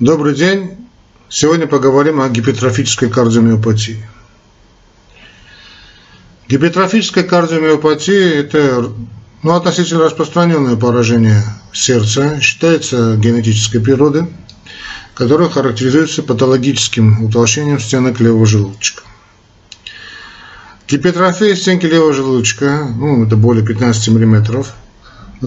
[0.00, 0.72] Добрый день.
[1.28, 4.04] Сегодня поговорим о гипертрофической кардиомиопатии.
[6.48, 8.92] Гипертрофическая кардиомиопатия– это
[9.44, 14.26] ну, относительно распространенное поражение сердца, считается генетической природы,
[15.14, 19.04] которое характеризуется патологическим утолщением стенок левого желудочка.
[20.88, 24.64] Гипертрофия стенки левого желудочка, ну, это более 15 мм,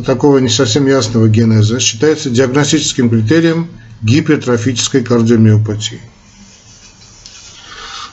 [0.06, 3.68] такого не совсем ясного генеза, считается диагностическим критерием
[4.02, 6.02] гипертрофической кардиомиопатии.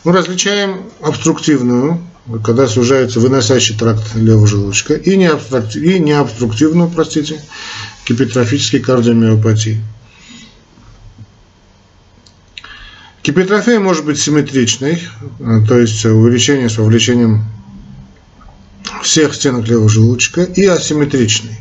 [0.04, 2.00] Мы различаем обструктивную,
[2.42, 7.42] когда сужается выносящий тракт левого желудочка, и необструктивную, простите,
[8.06, 9.82] гипертрофической кардиомиопатии.
[13.24, 15.02] Гипертрофия может быть симметричной,
[15.40, 17.46] э, то есть увеличение с вовлечением
[19.02, 21.58] всех стенок левого желудочка, и асимметричной,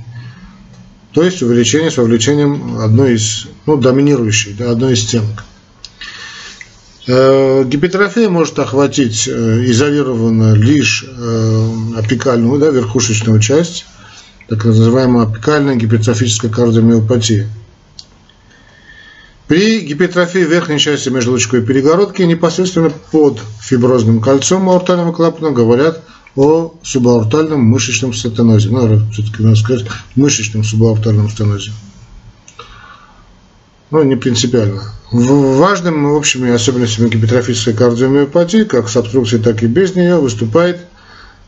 [1.13, 5.43] то есть увеличение с вовлечением одной из, ну, доминирующей, да, одной из стенок.
[7.07, 9.31] Э, гипертрофия может охватить э,
[9.65, 11.05] изолированно лишь
[11.95, 13.85] апикальную, да, верхушечную часть,
[14.47, 17.47] так называемая апикальная гипертрофическая кардиомиопатия–
[19.47, 26.01] при гипертрофии верхней части межлучковой перегородки непосредственно под фиброзным кольцом аортального клапана говорят
[26.35, 28.69] о субаортальном мышечном стенозе.
[28.69, 31.71] Ну, все-таки надо сказать мышечном субаортальном стенозе.
[33.91, 34.81] Ну, не принципиально.
[35.11, 40.79] Важным общими особенностями гипертрофической кардиомиопатии, как с обструкцией, так и без нее, выступает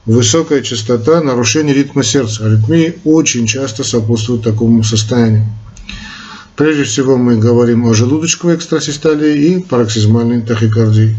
[0.06, 2.46] высокая частота нарушений ритма сердца.
[2.46, 5.46] Аритмии очень часто сопутствуют такому состоянию.
[6.56, 11.18] Прежде всего мы говорим о желудочковой экстрасистолии и пароксизмальной тахикардии.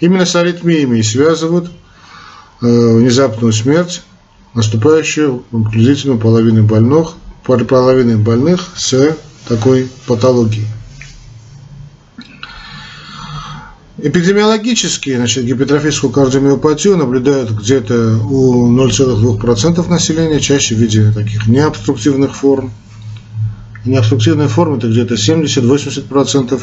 [0.00, 1.70] Именно с аритмиями связывают
[2.68, 4.02] внезапную смерть,
[4.54, 9.16] наступающую приблизительно половины больных, половины больных с
[9.48, 10.66] такой патологией.
[13.98, 22.72] Эпидемиологически значит, гипертрофическую кардиомиопатию наблюдают где-то у 0,2% населения, чаще в виде таких необструктивных форм–
[23.84, 26.62] необструктивной формы это где-то 70-80%,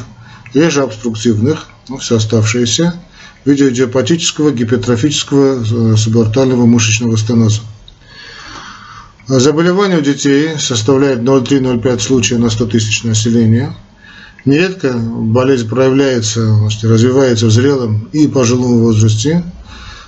[0.54, 2.96] реже обструктивных, ну, все оставшиеся,
[3.44, 7.62] в виде идиопатического гипертрофического э, субартального мышечного стеноза.
[9.28, 13.76] Заболевание у детей составляет 0,3-0,5 случая на 100 тысяч населения.
[14.46, 19.44] Нередко болезнь проявляется, значит, развивается в зрелом и пожилом возрасте,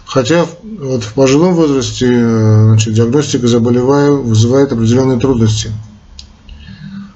[0.05, 5.71] хотя вот в пожилом возрасте э, значит, диагностика заболевания вызывает определенные трудности–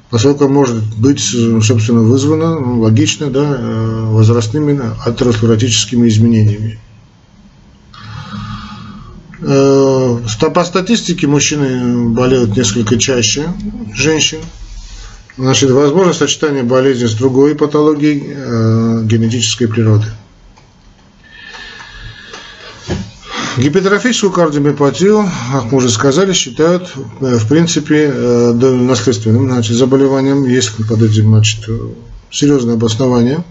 [0.09, 6.79] поскольку может быть, собственно, вызвано, ну, логично, да, э, возрастными атеросклеротическими изменениями.
[9.41, 10.19] Э,
[10.53, 13.53] по статистике мужчины болеют несколько чаще
[13.93, 14.39] женщин.
[15.37, 20.07] Значит, возможно сочетание болезни с другой патологией э, генетической природы.
[23.57, 30.45] Гипертрофическую кардиомиопатию, как мы уже сказали, считают, э, в принципе, э, наследственным значит, заболеванием.
[30.45, 31.67] Есть под этим значит,
[32.29, 33.43] серьезное обоснование.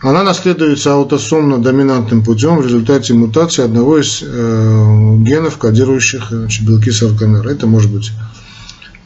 [0.00, 7.50] Она наследуется аутосомно-доминантным путем в результате мутации одного из э, генов, кодирующих значит, белки саркомера.
[7.50, 8.12] Это может быть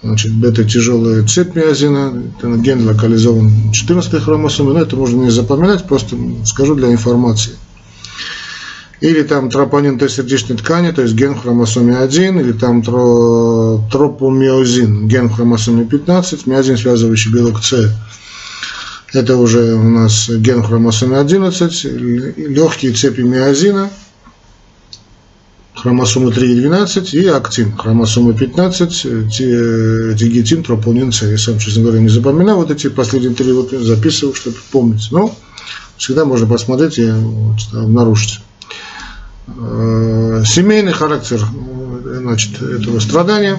[0.04, 5.84] значит, бета-тяжелая цепь миозина, это ген локализован в 14 хромосоме, но это можно не запоминать,
[5.88, 7.54] просто скажу для информации
[9.04, 15.28] или там тропонин Т сердечной ткани, то есть ген хромосоме 1, или там тропомиозин, ген
[15.28, 17.92] хромосоме 15, миозин, связывающий белок С.
[19.12, 23.90] Это уже у нас ген хромосоме 11, легкие цепи миозина,
[25.74, 31.24] хромосомы 3 и 12, и актин, хромосомы 15, тигетин, тропонин С.
[31.24, 35.08] Я сам, честно говоря, не запоминаю вот эти последние три, вот записываю, чтобы помнить.
[35.10, 35.36] Но
[35.98, 37.12] всегда можно посмотреть и
[37.74, 38.40] обнаружить.
[39.46, 41.40] Э, семейный характер
[42.04, 43.58] значит, этого страдания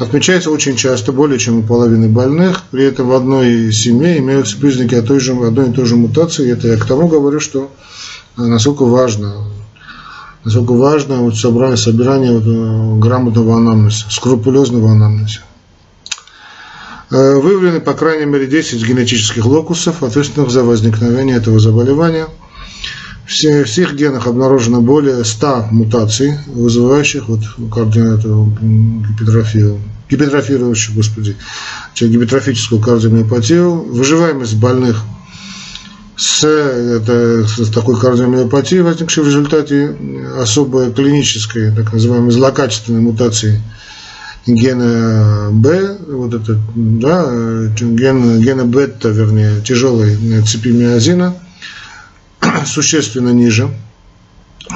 [0.00, 2.62] отмечается очень часто, более чем у половины больных.
[2.70, 6.50] При этом в одной семье имеются признаки той же, одной и той же мутации.
[6.50, 7.70] Это я к тому говорю, что
[8.38, 9.34] э, насколько важно,
[10.44, 15.40] насколько важно вот собрание, собирание вот, э, грамотного анамнеза, скрупулезного анамнеза.
[17.10, 22.26] Выявлены по крайней мере 10 генетических локусов, ответственных за возникновение этого заболевания–
[23.28, 27.40] все, всех генах обнаружено более 100 мутаций, вызывающих вот
[27.70, 29.78] кардио, гипертрофию,
[30.10, 31.36] гипертрофирующую, господи,
[31.94, 33.70] гипертрофическую кардиомиопатию.
[33.70, 35.02] Выживаемость больных
[36.16, 39.94] с, это, с такой кардиомиопатией, возникшей в результате
[40.40, 43.60] особой клинической, так называемой злокачественной мутации
[44.46, 47.30] гена Б, вот это, да,
[47.78, 50.16] ген, гена бета, вернее, тяжелой
[50.46, 51.34] цепи миозина,
[52.66, 53.70] существенно ниже,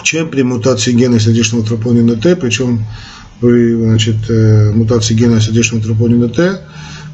[0.05, 2.85] чем при мутации гена сердечного тропонина Т, причем
[3.41, 6.61] при значит, э, мутации гена сердечного тропонина Т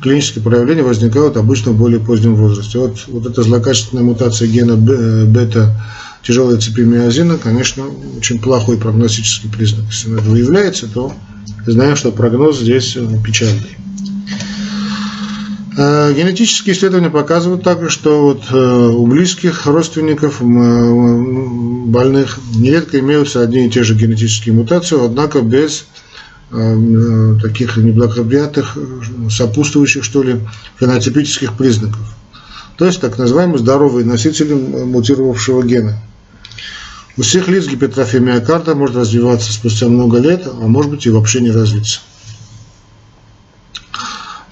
[0.01, 2.79] клинические проявления возникают обычно в более позднем возрасте.
[2.79, 5.75] Вот, вот эта злокачественная мутация гена э, бета
[6.23, 7.85] тяжелой цепи миозина, конечно,
[8.17, 9.87] очень плохой прогностический признак.
[9.91, 11.13] Если это выявляется, то
[11.67, 13.77] знаем, что прогноз здесь э, печальный.
[15.81, 23.65] Э, генетические исследования показывают также, что вот э, у близких родственников больных нередко имеются одни
[23.65, 25.87] и те же генетические мутации, однако без
[26.51, 28.79] таких неблагоприятных,
[29.31, 30.41] сопутствующих, что ли,
[30.81, 32.01] фенотипических признаков.
[32.79, 36.01] То есть так называемые здоровые носители мутировавшего гена.
[37.19, 41.43] У всех лиц гипертрофия миокарда может развиваться спустя много лет, а может быть и вообще
[41.43, 42.01] не развиться.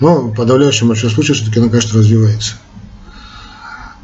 [0.01, 2.55] Но в подавляющем большинстве случаев все-таки она, конечно, развивается.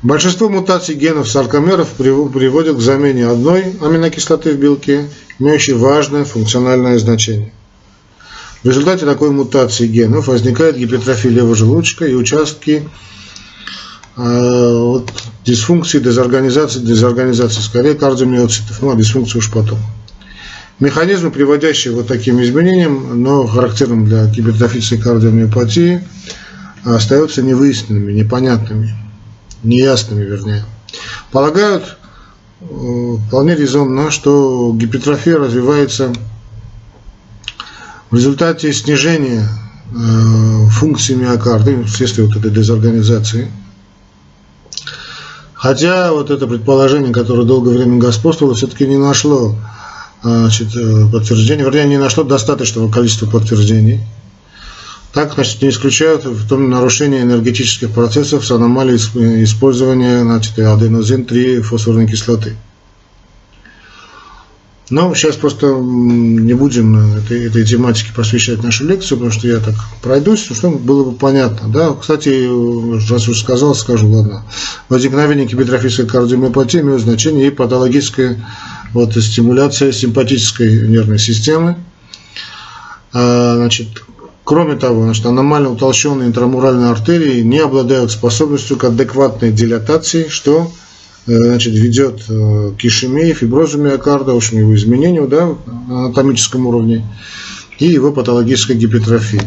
[0.03, 5.09] Большинство мутаций генов саркомеров приводят к замене одной аминокислоты в белке,
[5.39, 7.53] имеющей важное функциональное значение.
[8.65, 12.89] В результате такой мутации генов возникает гипертрофия левого желудочка и участки
[14.17, 15.01] э,
[15.45, 19.79] дисфункции, дезорганизации, дезорганизации скорее кардиомиоцитов, ну а дисфункции уж потом.
[20.81, 26.07] Механизмы, приводящие вот таким изменениям, но характерным для гипертрофической кардиомиопатии,
[26.85, 28.95] остаются невыясненными, непонятными,
[29.63, 30.65] неясными, вернее.
[31.31, 31.97] Полагают
[32.61, 36.13] э, вполне резонно, что гипертрофия развивается
[38.11, 39.49] в результате снижения
[39.95, 43.51] э, функции миокарда вследствие вот этой дезорганизации–
[45.63, 49.55] Хотя вот это предположение, которое долгое время господствовало, все-таки не нашло
[50.23, 54.01] значит, э, подтверждения, вернее, не нашло достаточного количества подтверждений.
[55.13, 62.07] Так, значит, не исключают в том нарушение энергетических процессов с аномалией использования значит, аденозин-3 фосфорной
[62.07, 62.57] кислоты.
[64.93, 69.75] Но сейчас просто не будем этой, этой тематике посвящать нашу лекцию, потому что я так
[70.03, 71.69] пройдусь, ну, что было бы понятно.
[71.69, 71.95] Да?
[71.95, 72.47] Кстати,
[73.11, 74.45] раз уже сказал, скажу, ладно.
[74.91, 78.45] Возникновение гипертрофической кардиомиопатии имеет значение и патологическая
[78.93, 81.77] вот, стимуляция симпатической нервной системы.
[83.13, 83.89] А, значит,
[84.45, 90.73] Кроме того, значит, аномально утолщенные интрамуральные артерии не обладают способностью к адекватной дилатации, что
[91.27, 95.55] Э, значит, ведет э, к ишемии, фиброзу миокарда, в общем, его изменению да,
[95.89, 97.07] на анатомическом уровне
[97.79, 99.43] и его патологической гипертрофии.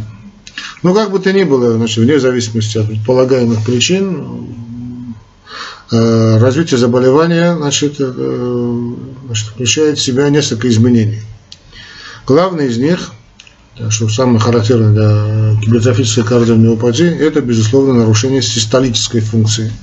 [0.84, 4.56] Но как бы то ни было, значит, вне зависимости от предполагаемых причин,
[5.92, 11.22] развитие заболевания значит, значит, включает в себя несколько изменений.
[12.26, 13.12] Главное из них,
[13.90, 19.72] что самое характерное для гипертрофической кардиомиопатии, это, безусловно, нарушение систолической функции–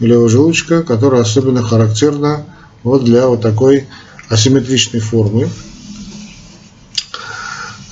[0.00, 2.44] левого желудочка, которая особенно характерна
[2.82, 3.86] вот для вот такой
[4.28, 5.48] асимметричной формы.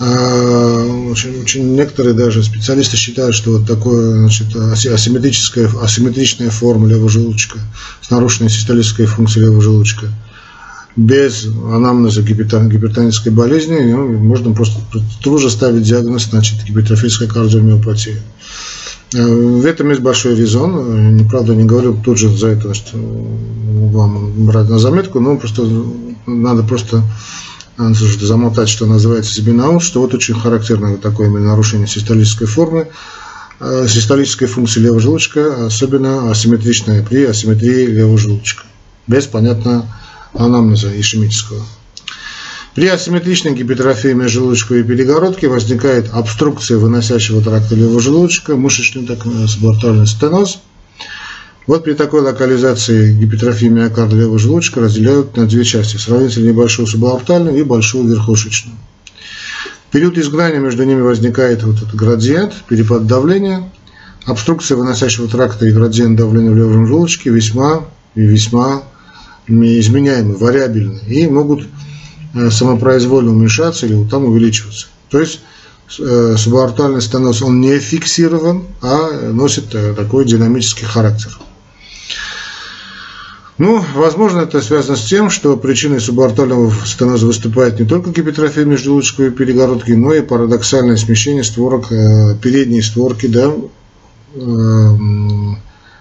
[0.06, 7.08] А, очень, очень некоторые даже специалисты считают, что вот такое значит, асимметрическая, асимметричная форма левого
[7.08, 7.58] желудочка
[8.02, 10.08] с нарушенной систолической функцией левого желудочка
[10.94, 14.78] без анамнеза гипертонической болезни ну, можно просто
[15.22, 18.20] тут же ставить диагноз значит, гипертрофическая кардиомиопатия.
[19.14, 21.16] Э, в этом есть большой резон.
[21.16, 25.66] Неправда не говорю тут же за это, что вам брать на заметку, но просто
[26.26, 27.02] надо просто
[27.78, 31.86] э, замотать, что называется, себе на ум, что вот очень характерно вот такое именно нарушение
[31.86, 32.88] систолической формы,
[33.60, 38.64] э, систолической функции левого желудочка, особенно асимметричная при асимметрии левого желудочка.
[39.06, 39.86] Без, понятно,
[40.32, 41.64] анамнеза ишемического.
[42.74, 50.58] При асимметричной гипертрофии межжелудочковой перегородки возникает обструкция выносящего тракта левого желудочка, мышечный так субартальный стеноз.
[51.66, 57.58] Вот при такой локализации гипертрофии миокарда левого желудочка разделяют на две части, сравнительно небольшую субартальную
[57.58, 58.76] и большую верхушечную.
[59.88, 63.70] В период изгнания между ними возникает вот этот градиент, перепад давления.
[64.26, 68.82] Обструкция выносящего тракта и градиент давления в левом желудочке весьма и весьма
[69.46, 71.66] изменяемы, вариабельны и могут
[72.34, 74.88] Э, самопроизвольно уменьшаться или там увеличиваться.
[75.08, 75.40] То есть
[76.00, 81.30] э, субартальный стеноз, он не фиксирован, а носит э, такой динамический характер.
[83.56, 89.30] Ну, возможно, это связано с тем, что причиной субартального стеноза выступает не только гипертрофия межжелудочковой
[89.30, 93.52] перегородки, но и парадоксальное смещение створок, передней створки да,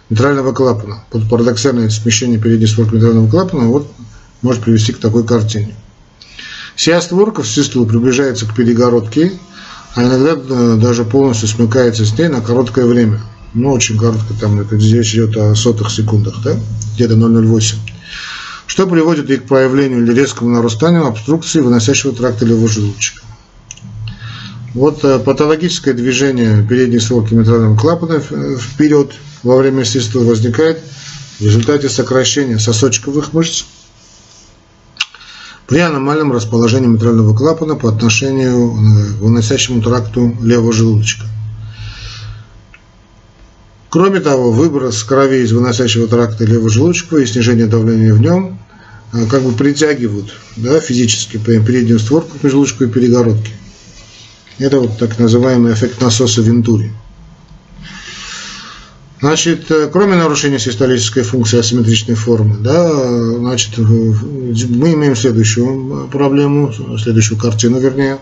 [0.09, 1.03] нейтрального клапана.
[1.29, 3.87] Парадоксальное смещение передней створки нейтрального клапана вот,
[4.41, 5.75] может привести к такой картине.
[6.75, 9.33] Вся створка в существу приближается к перегородке,
[9.95, 13.21] а иногда э, даже полностью смыкается с ней на короткое время.
[13.53, 16.57] Ну, очень коротко, там это речь идет о сотых секундах, да?
[16.95, 17.75] где-то 0,08.
[18.65, 23.21] Что приводит и к появлению или резкому нарастанию обструкции выносящего тракта левого желудочка.
[24.73, 30.79] Вот э, патологическое движение передней створки митрального клапана вперед во время свистла возникает
[31.39, 33.65] в результате сокращения сосочковых мышц
[35.67, 41.25] при аномальном расположении митрального клапана по отношению э, к выносящему тракту левого желудочка.
[43.93, 48.57] Кроме того, выброс крови из выносящего тракта левого желудочка и снижение давления в нем
[49.13, 53.51] э, как бы притягивают да, физически переднюю створку межжелудочковой перегородке.
[54.57, 56.91] Это вот так называемый эффект насоса Вентури.
[59.23, 62.91] Значит, э, кроме нарушения систолической функции асимметричной формы, да,
[63.37, 68.17] значит, мы имеем следующую проблему, следующую картину, вернее.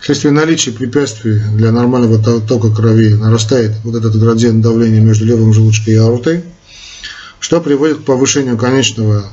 [0.00, 5.94] Вследствие наличия препятствий для нормального тока крови нарастает вот этот градиент давления между левым желудочком
[5.94, 6.44] и аортой,
[7.40, 9.24] что приводит к повышению конечного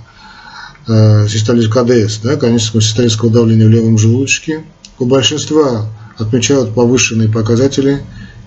[0.88, 4.64] э, систолического КДС, да, конечного систолического давления в левом желудочке.
[4.98, 8.02] У большинства отмечают повышенные показатели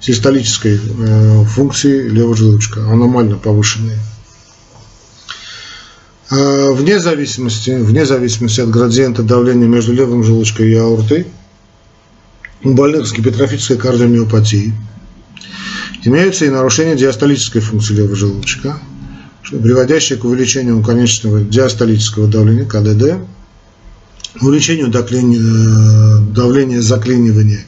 [0.04, 3.98] систолической э, функции левого желудочка, аномально повышенные.
[6.30, 11.26] Э, вне зависимости, вне зависимости от градиента давления между левым желудочком и аортой,
[12.62, 14.74] у больных с гипертрофической кардиомиопатией
[16.02, 18.78] имеются и нарушения диастолической функции левого желудочка,
[19.42, 23.26] приводящие к увеличению конечного диастолического давления, КДД,
[24.40, 27.64] увеличению э, давления заклинивания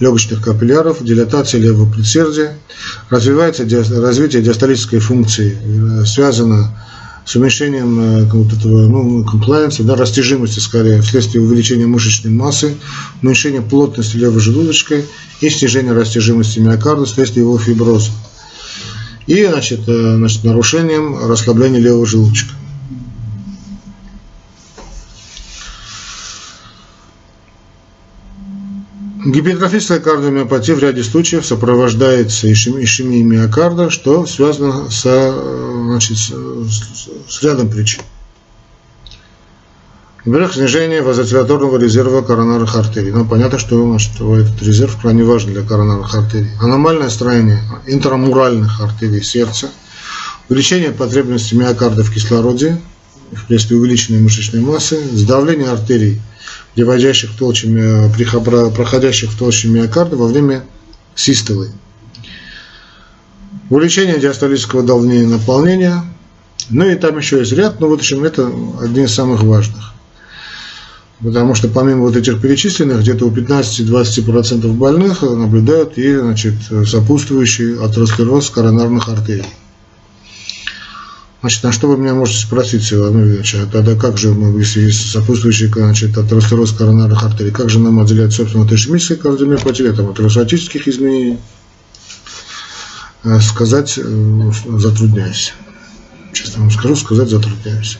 [0.00, 2.56] легочных капилляров, дилатация левого предсердия,
[3.10, 3.64] развивается
[4.00, 6.76] развитие диастолической функции, э, связано
[7.24, 12.74] с уменьшением э, вот этого, ну, комплайенса, да, растяжимости скорее, вследствие увеличения мышечной массы,
[13.22, 15.04] уменьшения плотности левой желудочкой
[15.40, 18.10] и снижения растяжимости миокарда вследствие его фиброза.
[19.26, 22.52] И значит, значит, нарушением расслабления левого желудочка.
[29.24, 35.34] Гипертрофическая кардиомиопатия в ряде случаев сопровождается ишемией миокарда, что связано со,
[35.84, 38.02] значит, с рядом причин.
[40.24, 43.10] Во-первых, снижение вазоцилаторного резерва коронарных артерий.
[43.10, 46.50] Ну, понятно, что значит, этот резерв крайне важен для коронарных артерий.
[46.60, 49.70] Аномальное строение интрамуральных артерий сердца,
[50.48, 52.80] увеличение потребности миокарда в кислороде
[53.34, 56.20] вследствие увеличенной мышечной массы, сдавление артерий
[56.74, 57.68] приводящих в толще,
[58.74, 60.64] проходящих в толще миокарда во время
[61.14, 61.70] систолы.
[63.68, 66.04] Увеличение диастолического давления наполнения.
[66.70, 69.92] Ну и там еще есть ряд, но в общем это один из самых важных.
[71.20, 76.54] Потому что помимо вот этих перечисленных, где-то у 15-20% больных наблюдают и значит,
[76.86, 79.44] сопутствующий атеросклероз коронарных артерий.
[81.40, 84.82] Значит, на что вы меня можете спросить, Иван Ильич, а тогда как же мы, если
[84.82, 90.10] есть сопутствующий значит, атеросклероз коронарных артерий, как же нам отделять, собственно, от ишемической кардиомиопатии, там,
[90.10, 91.38] от атеросклеротических изменений?
[93.24, 95.54] Э, сказать э, затрудняюсь.
[96.34, 97.98] Честно вам скажу, сказать затрудняюсь.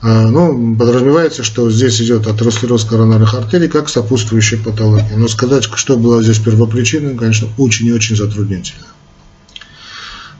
[0.00, 5.16] А, ну, подразумевается, что здесь идет атеросклероз коронарных артерий как сопутствующая патология.
[5.16, 8.86] Но сказать, что было здесь первопричиной, конечно, очень и очень затруднительно.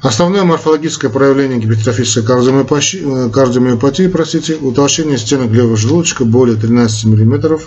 [0.02, 7.61] Основное морфологическое проявление гипертрофической кардиомиопатии, э, кардиомиопатии простите, утолщение стенок левого желудочка более 13 мм.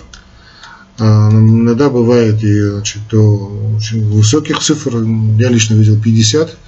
[0.98, 4.98] А, иногда бывает и значит, до очень высоких цифр.
[5.38, 6.58] Я лично видел 50,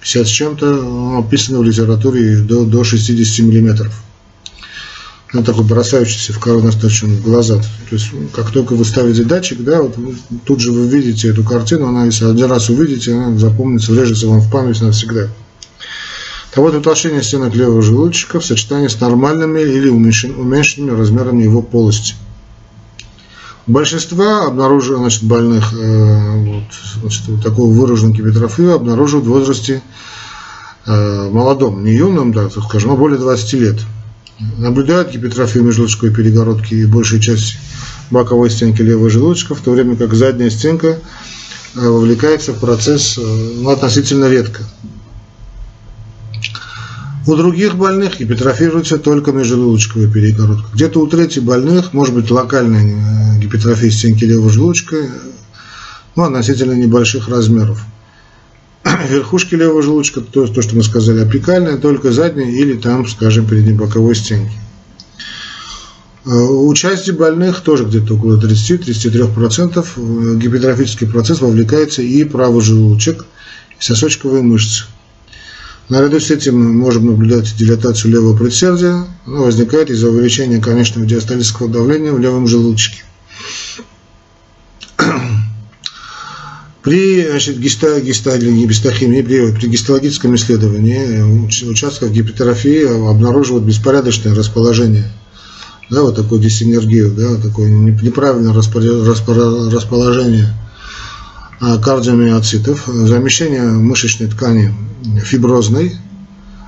[0.00, 1.18] 50 с чем-то.
[1.18, 3.92] Описано в литературе до, до 60 миллиметров
[5.32, 7.56] ну, такой бросающийся в коронасточную в глаза.
[7.56, 9.96] То есть, как только вы ставите датчик, да, вот
[10.44, 14.40] тут же вы видите эту картину, она, если один раз увидите, она запомнится, врежется вам
[14.40, 15.28] в память навсегда.
[16.56, 22.16] А вот утолщение стенок левого желудочка в сочетании с нормальными или уменьшенными размерами его полости.
[23.68, 26.64] У большинства обнаруживают, значит, больных э, вот,
[27.02, 29.80] значит, вот такого выраженного гипертрофию обнаруживают в возрасте
[30.86, 33.80] э, молодом, не юном, да, скажем, но более 20 лет
[34.58, 37.56] наблюдают гипертрофию межжелудочковой перегородки и большей части
[38.10, 40.98] боковой стенки левого желудочка, в то время как задняя стенка
[41.74, 44.62] э, вовлекается в процесс э, ну, относительно редко.
[47.26, 50.66] У других больных гипертрофируется только межжелудочковая перегородка.
[50.74, 54.96] Где-то у третьих больных может быть локальная э, гипертрофия стенки левого желудочка,
[56.16, 57.82] ну, относительно небольших размеров.
[59.08, 63.74] верхушки левого желудочка, то, то, что мы сказали, апикальная, только задняя или там, скажем, передней
[63.74, 64.54] боковой стенки.
[66.24, 73.24] У части больных тоже где-то около 30-33% гипертрофический процесс вовлекается и правый желудочек,
[73.78, 74.84] и сосочковые мышцы.
[75.88, 79.06] Наряду с этим мы можем наблюдать дилатацию левого предсердия.
[79.26, 83.02] Она возникает из-за увеличения конечного диастолического давления в левом желудочке.
[86.82, 87.22] При
[87.60, 95.10] гистохимии, при, при гистологическом исследовании участков гипертрофии обнаруживают беспорядочное расположение,
[95.90, 100.54] да, вот такую диссинергию, да, такое неправильное расположение
[101.60, 104.74] а, кардиомиоцитов, замещение мышечной ткани
[105.22, 105.96] фиброзной,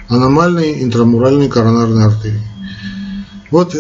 [0.09, 2.47] аномальной интрамуральной коронарной артерии.
[3.51, 3.75] Вот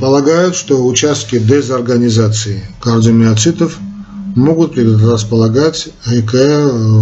[0.00, 3.78] полагают, что участки дезорганизации кардиомиоцитов
[4.34, 6.34] могут предрасполагать к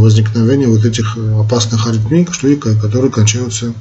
[0.01, 3.73] возникновению вот этих опасных аритмий, которые кончаются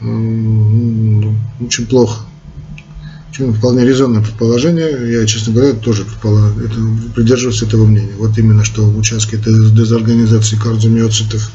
[0.00, 2.24] очень плохо.
[3.30, 5.12] Причем вполне резонное предположение.
[5.12, 6.78] Я, честно говоря, тоже это,
[7.14, 8.14] придерживаюсь этого мнения.
[8.18, 11.50] Вот именно, что в участке дезорганизации кардиомиоцитов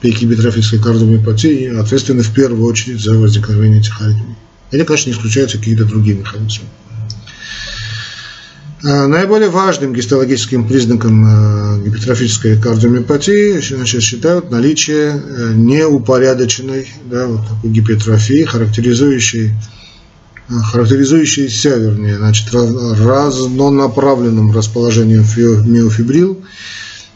[0.00, 4.36] при гипертрофической кардиомиопатии ответственны в первую очередь за возникновение этих аритмий.
[4.70, 6.66] Или, конечно, не исключаются какие-то другие механизмы.
[8.84, 17.46] А, наиболее важным гистологическим признаком а, гипертрофической кардиомиопатии значит, считают наличие э, неупорядоченной да, вот
[17.46, 19.52] такой гипертрофии, характеризующей
[20.48, 25.24] характеризующиеся, вернее, значит, разнонаправленным расположением
[25.64, 26.42] миофибрил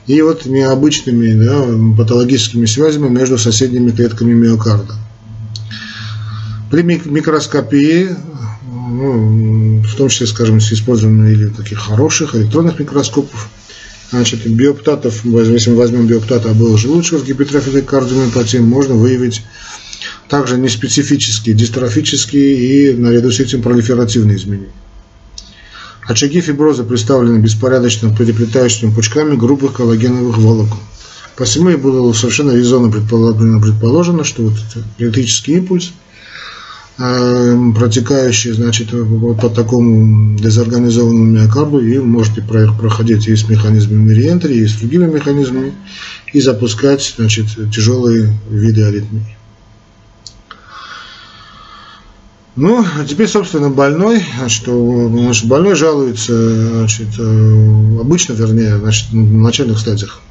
[0.07, 1.67] и вот необычными да,
[1.99, 4.95] патологическими связями между соседними клетками миокарда.
[6.71, 8.17] При микроскопии,
[8.87, 13.49] ну, в том числе, скажем, с использованием или таких хороших электронных микроскопов,
[14.11, 19.43] значит, биоптатов, если мы возьмем биоптата обоих желудочков с гипертрофией кардиомиопатии, можно выявить
[20.29, 24.73] также неспецифические, дистрофические и наряду с этим пролиферативные изменения.
[26.07, 30.79] Очаги фиброза представлены беспорядочным переплетающими пучками грубых коллагеновых волокон.
[31.37, 35.93] Посему и было совершенно резонно предположено, что вот этот электрический импульс,
[36.97, 38.91] протекающий значит,
[39.41, 45.07] по такому дезорганизованному миокарду, и может и проходить и с механизмами реентри, и с другими
[45.07, 45.75] механизмами,
[46.33, 49.37] и запускать значит, тяжелые виды аритмии.
[52.57, 59.79] Ну, а теперь, собственно, больной, значит больной жалуется, значит, э, обычно, вернее, значит, на начальных
[59.79, 60.23] стадиях.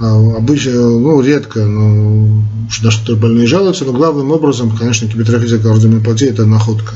[0.00, 2.44] А, обычно, ну, редко, но
[2.82, 6.94] на что больные жалуются, но главным образом, конечно, гипертрофия кардиомиопатия– это находка.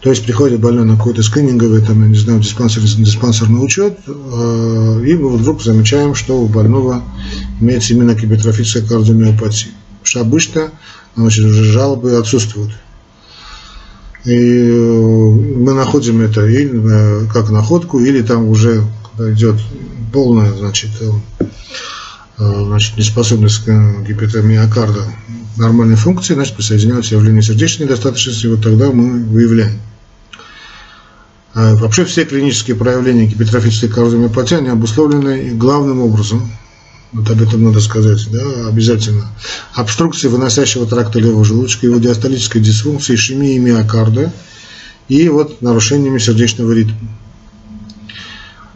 [0.00, 5.04] То есть приходит больной на какой-то скрининговый, там, я не знаю, диспансер, диспансерный учет, э,
[5.06, 7.04] и мы вдруг замечаем, что у больного
[7.60, 9.70] имеется именно гипертрофическая кардиомиопатия.
[10.00, 10.70] Потому что обычно
[11.14, 12.72] значит, уже жалобы отсутствуют.
[14.24, 18.84] И э, мы находим это или э, как находку, или там уже
[19.18, 19.60] идет
[20.12, 21.44] полная значит, э,
[22.38, 25.04] значит, неспособность гипертомиокарда
[25.56, 29.80] нормальной функции, значит, присоединяются явления сердечной недостаточности, вот тогда мы выявляем.
[31.54, 36.50] Вообще все клинические проявления гипертрофической кардиомиопатии, они обусловлены главным образом
[37.12, 39.26] вот об этом надо сказать, да, обязательно.
[39.74, 44.32] Обструкции выносящего тракта левого желудочка, его диастолической дисфункции, ишемии миокарда
[45.08, 46.96] и вот нарушениями сердечного ритма.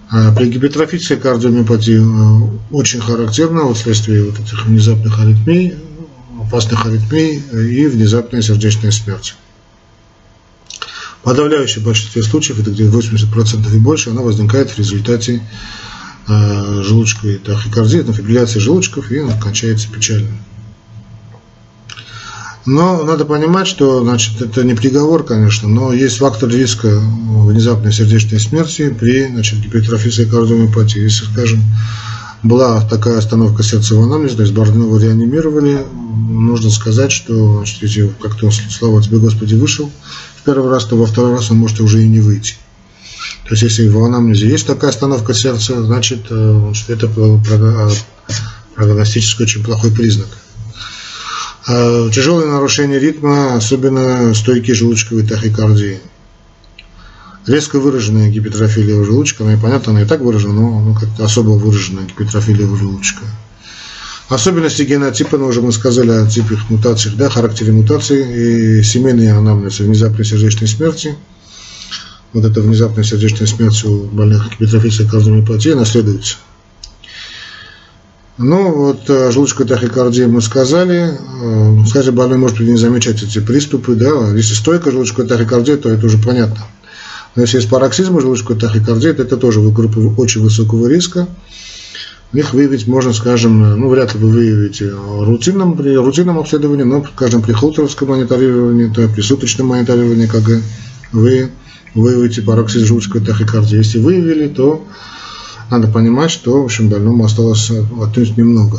[0.09, 5.75] А при гипертрофической кардиомиопатии э, очень характерно вот вследствие вот этих внезапных аритмий,
[6.41, 9.35] опасных аритмий и внезапная сердечная смерть.
[11.21, 15.43] В подавляющем большинстве случаев, это где-то 80% и больше, она возникает в результате
[16.29, 20.31] э, желудочковой тахикардии, фибрилляции желудочков, и он кончается печально.
[22.67, 28.41] Но надо понимать, что значит, это не приговор, конечно, но есть фактор риска внезапной сердечной
[28.41, 31.01] смерти при значит, гипертрофической кардиомиопатии.
[31.01, 31.63] Если, скажем,
[32.43, 35.87] была такая остановка сердца в анамнезе, то есть Борденова реанимировали,
[36.29, 39.89] нужно сказать, что значит, если как-то слава тебе Господи вышел
[40.37, 42.57] в первый раз, то во второй раз он может уже и не выйти.
[43.45, 47.09] То есть, если в анамнезе есть такая остановка сердца, значит, э, это
[48.75, 50.27] прогностически очень плохой признак.
[51.67, 55.99] А тяжелое нарушение ритма, особенно стойкие желудочковые тахикардии.
[57.47, 61.25] Резко выраженная гипертрофия левого желудочка, она и понятно, она и так выражена, но ну, как-то
[61.25, 63.23] особо выраженная гипертрофия левого желудочка.
[64.29, 69.85] Особенности генотипа, ну, уже мы сказали о типах мутациях, да, характере мутации и семейные анамнезы
[69.85, 71.17] внезапной сердечной смерти–
[72.37, 76.37] вот эта внезапная сердечная смерть у больных гипертрофической кардиомиопатией наследуется.
[78.39, 81.19] Ну, вот э, желудочковая тахикардия мы сказали.
[81.43, 84.31] Э, кстати, больной может не замечать эти приступы, да.
[84.35, 86.67] Если стойкая желудочковая тахикардия, то это уже понятно.
[87.35, 91.29] Но если есть пароксизм желудочковой тахикардии, то это тоже группа очень высокого риска.
[92.35, 97.41] Их выявить можно, скажем, ну, вряд ли вы выявите рутинном, при рутинном обследовании, но, скажем,
[97.41, 100.61] при холтеровском мониторировании, то при суточном мониторировании КГ
[101.13, 101.51] вы
[101.95, 103.79] выявите пароксид желудочковой тахикардии.
[103.79, 104.85] Если выявили, то
[105.71, 108.79] надо понимать, что, в общем, больному осталось отнюдь немного.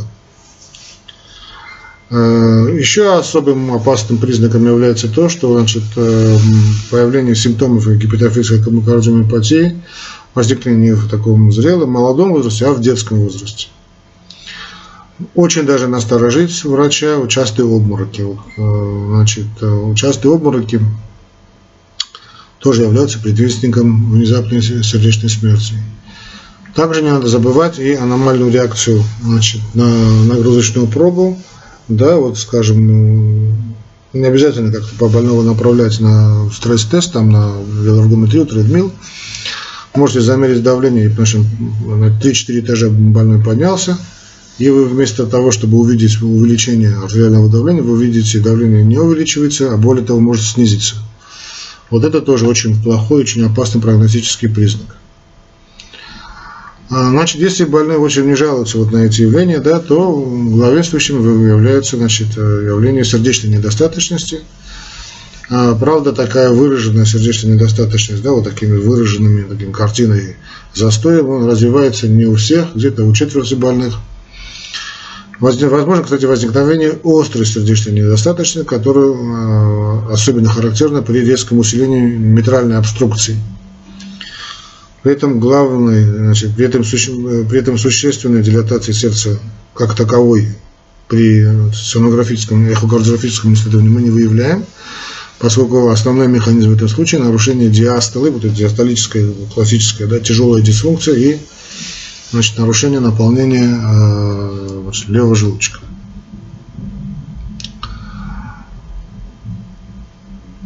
[2.10, 6.38] Э, еще особым опасным признаком является то, что значит, э,
[6.90, 9.82] появление симптомов гипертрофической кардиомиопатии
[10.34, 13.68] возникли не в таком зрелом, молодом возрасте, а в детском возрасте.
[15.36, 18.26] Очень даже насторожить врача частые обмороки.
[18.58, 19.48] Э, значит,
[19.96, 20.80] частые обмороки
[22.60, 25.74] тоже являются предвестником внезапной сердечной смерти.
[26.78, 29.88] Также не надо забывать и аномальную реакцию значит, на
[30.26, 31.36] нагрузочную пробу.
[31.88, 33.56] Да, вот скажем, ну,
[34.14, 38.92] не обязательно как-то по больного направлять на стресс-тест, там на велоргометрию, тредмил.
[39.96, 43.98] Можете замерить давление, потому что на 3-4 этажа больной поднялся,
[44.60, 49.78] и вы вместо того, чтобы увидеть увеличение артериального давления, вы видите, давление не увеличивается, а
[49.78, 50.98] более того, может снизиться.
[51.90, 54.96] Вот это тоже очень плохой, очень опасный прогностический признак.
[56.90, 61.98] А, значит, если больной очень не жалуется вот на эти явления, да, то главенствующим является
[61.98, 64.42] значит, явление сердечной недостаточности.
[65.50, 70.38] А, правда, такая выраженная сердечная недостаточность, да, вот такими выраженными такими картиной
[70.74, 73.96] застоем, он развивается не у всех, где-то у четверти больных.
[75.40, 83.38] Возможно, кстати, возникновение острой сердечной недостаточности, которая особенно характерна при резком усилении митральной обструкции.
[85.08, 86.84] При этом главной, значит, при этом,
[87.48, 89.40] при этом существенной дилатации сердца
[89.74, 90.50] как таковой
[91.08, 94.66] при сонографическом, эхокардиографическом исследовании мы не выявляем,
[95.40, 101.16] поскольку основной механизм в этом случае нарушение диастолы, вот это диастолическая, классическая, да, тяжелая дисфункция
[101.16, 101.38] и
[102.34, 105.80] значит, нарушение наполнения э, значит, левого желудочка.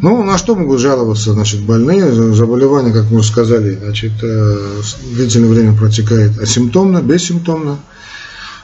[0.01, 2.11] Ну, на что могут жаловаться значит, больные?
[2.33, 4.81] Заболевание, как мы уже сказали, значит, э,
[5.13, 7.79] длительное время протекает асимптомно, бессимптомно.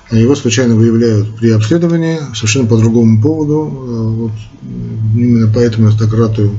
[0.10, 3.68] Его случайно выявляют при обследовании совершенно по другому поводу.
[3.72, 4.32] Э, вот,
[5.16, 6.58] именно поэтому я так ратую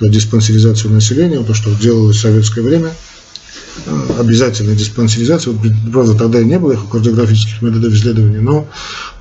[0.00, 2.90] за диспансеризацию населения, то, что делалось в советское время.
[3.84, 5.52] Э, обязательная диспансеризация.
[5.52, 8.66] Вот, правда, тогда и не было кардиографических методов исследования, но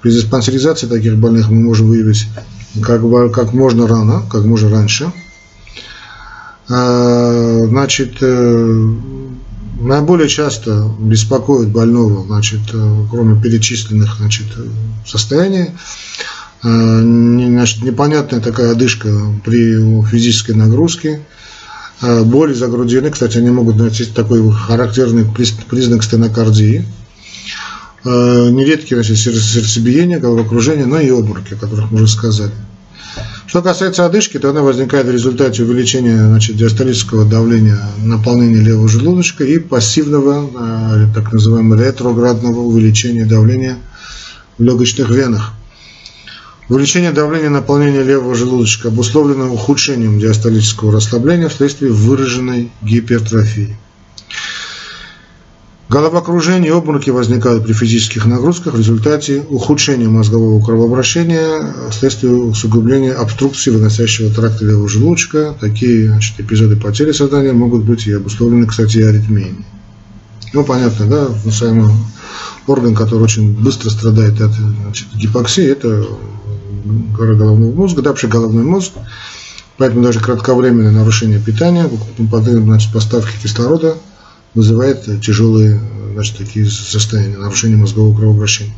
[0.01, 2.27] при диспансеризации таких больных мы можем выявить
[2.81, 5.11] как, как можно рано, как можно раньше.
[6.69, 8.93] А, значит, э,
[9.79, 14.47] наиболее часто беспокоит больного, значит, э, кроме перечисленных значит,
[15.05, 15.71] состояний,
[16.63, 19.09] э, значит, непонятная такая одышка
[19.43, 21.21] при физической нагрузке,
[22.01, 25.25] боли за грудиной, кстати, они могут носить такой характерный
[25.69, 26.85] признак стенокардии,
[28.03, 32.51] нередкие значит, сердцебиение, головокружение, но и обмороки, о которых мы уже сказали.
[33.47, 39.43] Что касается одышки, то она возникает в результате увеличения значит, диастолического давления наполнения левого желудочка
[39.43, 43.77] и пассивного, э, так называемого ретроградного увеличения давления
[44.57, 45.53] в легочных венах.
[46.67, 53.77] Увеличение давления наполнения левого желудочка обусловлено ухудшением диастолического расслабления вследствие выраженной гипертрофии.
[55.87, 63.69] Головокружение и обмороки возникают при физических нагрузках в результате ухудшения мозгового кровообращения вследствие усугубления обструкции
[63.69, 65.55] выносящего тракта левого желудочка.
[65.61, 69.63] Такие значит, эпизоды потери сознания могут быть и обусловлены, кстати, аритмиями.
[70.53, 71.93] Ну, понятно, да, самый
[72.65, 76.07] орган, который очень быстро страдает от значит, гипоксии, это
[76.85, 78.93] гора головного мозга, да, головной мозг.
[79.77, 83.97] Поэтому даже кратковременное нарушение питания, значит, поставки кислорода–
[84.55, 85.79] вызывает тяжелые
[86.13, 88.73] значит, такие состояния, нарушение мозгового кровообращения.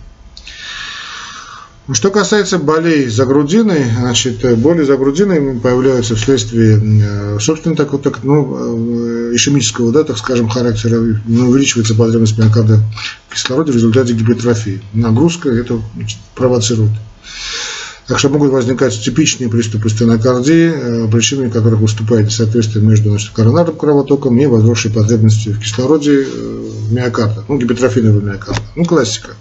[1.94, 8.04] Что касается болей за грудиной, значит, боли за грудиной появляются вследствие, э, собственно, так, вот,
[8.04, 12.82] так, ну, э, ишемического, да, так скажем, характера, ну, увеличивается потребность миокарда
[13.30, 14.82] в кислороде в результате гипертрофии.
[14.92, 16.92] Нагрузка это значит, провоцирует.
[18.08, 23.76] Так что могут возникать типичные приступы стенокардии, э, причинами которых выступает соответствие между значит, коронарным
[23.76, 28.62] кровотоком и возросшей потребностью в кислороде э, миокарда, ну, гипертрофийного миокарда.
[28.78, 29.32] Ну, классика.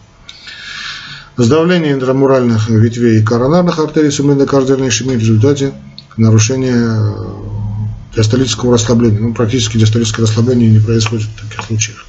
[1.37, 5.73] Сдавление интрамуральных ветвей коронарных артерий с эндокардиальной ишемией в результате
[6.17, 9.21] нарушения э, диастолического расслабления.
[9.21, 12.05] Ну, практически диастолическое расслабление не происходит в таких случаях.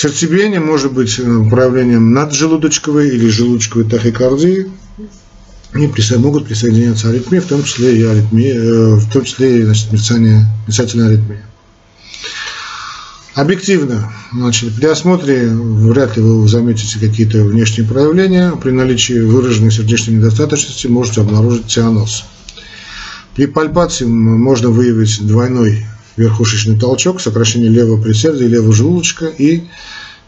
[0.00, 4.70] Сердцебиение может быть э, проявлением наджелудочковой или желудочковой тахикардии.
[5.72, 9.90] Они могут присоединяться аритмии, в том числе и аритмии, э, в том числе и значит,
[9.90, 11.44] мерцание, мерцательная аритмия.
[13.34, 18.52] Объективно, значит, при осмотре вряд ли вы заметите какие-то внешние проявления.
[18.52, 22.24] При наличии выраженной сердечной недостаточности можете обнаружить цианоз.
[23.34, 25.84] При пальпации можно выявить двойной
[26.18, 29.64] верхушечный толчок, сокращение левого предсердия и левого желудочка и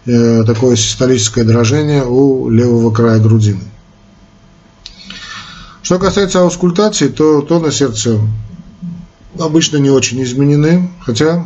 [0.07, 3.61] э, такое систолическое дрожение у левого края грудины.
[5.83, 8.21] Что касается аускультации, то тоны сердца
[9.39, 11.45] обычно не очень изменены, хотя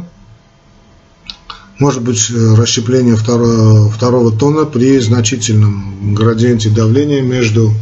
[1.78, 7.72] может быть расщепление второго, второго тона при значительном градиенте давления между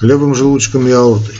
[0.00, 1.34] левым желудочком и аортой.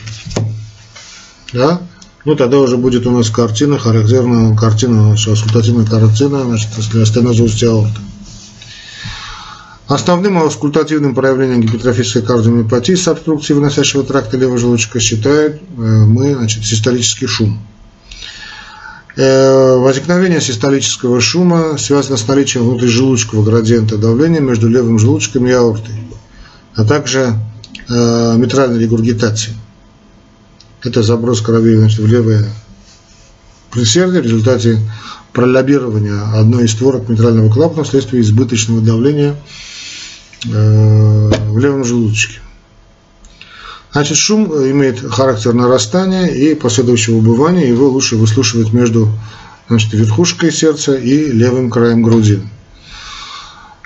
[1.53, 1.81] Да?
[2.23, 7.99] Ну, тогда уже будет у нас картина, характерная картина, аускультативная картина, значит, если стенозость аорты.
[9.87, 16.63] Основным аускультативным проявлением гипертрофической кардиомиопатии с обструкцией выносящего тракта левого желудочка считают э, мы значит,
[16.63, 17.59] систолический шум.
[19.17, 25.95] Э, возникновение систолического шума связано с наличием внутрижелудочкового градиента давления между левым желудочком и аортой,
[26.75, 27.33] а также
[27.89, 29.57] э, митральной регургитацией.
[30.83, 32.49] Это заброс крови значит, в левое
[33.71, 34.79] предсердие в результате
[35.31, 39.35] пролоббирования одной из створок митрального клапана вследствие избыточного давления
[40.45, 42.39] э, в левом желудочке.
[43.91, 47.67] Значит, шум имеет характер нарастания и последующего убывания.
[47.67, 49.09] Его лучше выслушивать между
[49.67, 52.41] значит, верхушкой сердца и левым краем груди.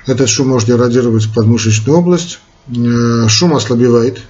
[0.05, 2.39] Этот шум может эродировать подмышечную область.
[2.69, 4.21] Э, шум ослабевает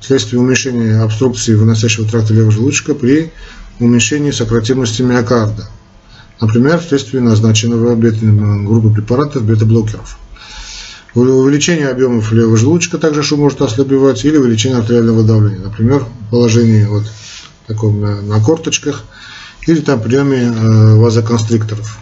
[0.00, 3.32] вследствие уменьшения обструкции выносящего тракта левого желудочка при
[3.78, 5.68] уменьшении сократимости миокарда,
[6.40, 10.18] например, вследствие назначенного группы препаратов бета-блокеров.
[11.14, 16.84] Увеличение объемов левого желудочка также шум может ослабевать или увеличение артериального давления, например, в положении
[16.84, 17.04] вот
[17.66, 19.04] таком на, на корточках
[19.66, 21.98] или там приеме э, вазоконстрикторов.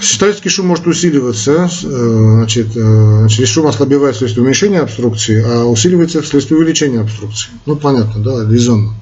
[0.00, 6.22] Систолический шум может усиливаться, э, значит, э, значит, шум ослабевает вследствие уменьшения обструкции, а усиливается
[6.22, 7.50] вследствие увеличения обструкции.
[7.66, 8.94] Ну, понятно, да, резонно.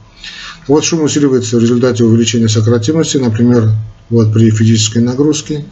[0.67, 3.71] Вот шум усиливается в результате увеличения сократимости, например,
[4.11, 5.65] вот при физической нагрузке,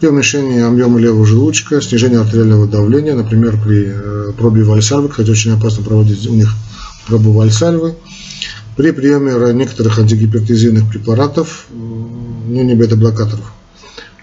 [0.00, 5.52] при уменьшении объема левого желудочка, снижение артериального давления, например, при э, пробе вальсальвы, хотя очень
[5.52, 6.52] опасно проводить у них
[7.06, 7.94] пробу вальсальвы,
[8.76, 13.52] при приеме некоторых антигипертизийных препаратов, ну, не бета-блокаторов.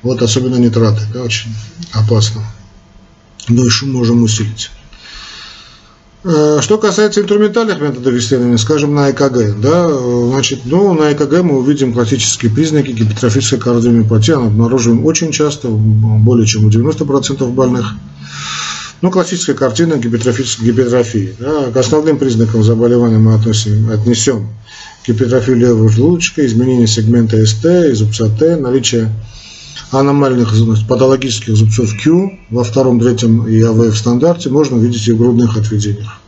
[0.03, 1.51] Вот особенно нитраты, да, очень
[1.93, 2.43] опасно.
[3.47, 4.71] Ну и шум можем усилить.
[6.23, 11.57] Э, что касается инструментальных методов исследования, скажем, на ЭКГ, да, значит, ну, на ЭКГ мы
[11.57, 17.95] увидим классические признаки гипертрофической кардиомиопатии, обнаруживаем очень часто, более чем у 90% больных.
[19.01, 21.35] Ну, классическая картина гипертрофической гипертрофии.
[21.39, 24.47] Да, к основным признакам заболевания мы относим, отнесем
[25.07, 29.11] гипертрофию левого желудочка, изменение сегмента СТ, изубца Т, наличие
[29.91, 30.54] аномальных
[30.88, 36.19] патологических зубцов Q во втором, третьем и АВФ стандарте можно увидеть и в грудных отведениях.